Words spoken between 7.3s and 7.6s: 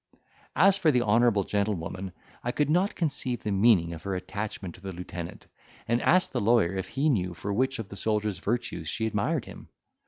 for